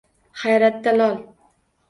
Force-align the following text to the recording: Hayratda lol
Hayratda 0.43 0.95
lol 0.97 1.21